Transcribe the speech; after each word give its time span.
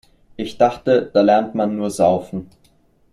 Ich 0.35 0.57
dachte, 0.57 1.11
da 1.13 1.21
lernt 1.21 1.53
man 1.53 1.75
nur 1.77 1.91
Saufen. 1.91 2.49